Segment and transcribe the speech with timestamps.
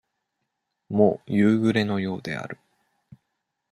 [0.89, 2.57] もう、夕暮れのようである。